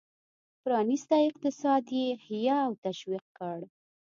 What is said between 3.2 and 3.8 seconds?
کړ.